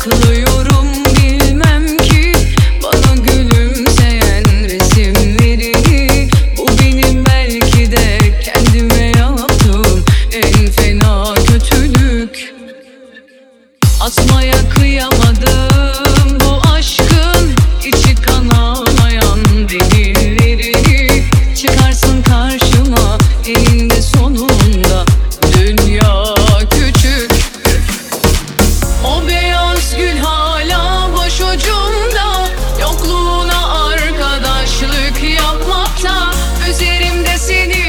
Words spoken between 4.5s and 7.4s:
resimlerini Bu benim